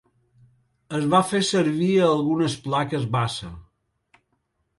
Es 0.99 1.03
va 1.11 1.19
fer 1.31 1.41
servir 1.49 1.91
a 1.99 2.07
algunes 2.15 2.57
plaques 2.65 3.07
base. 3.19 3.53